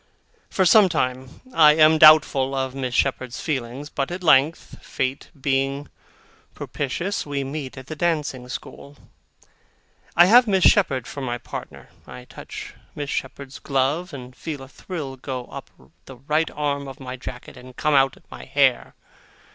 [0.49, 5.89] For some time, I am doubtful of Miss Shepherd's feelings, but, at length, Fate being
[6.55, 8.97] propitious, we meet at the dancing school.
[10.17, 11.89] I have Miss Shepherd for my partner.
[12.07, 15.69] I touch Miss Shepherd's glove, and feel a thrill go up
[16.05, 18.95] the right arm of my jacket, and come out at my hair.